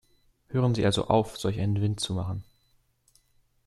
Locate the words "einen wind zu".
1.59-2.15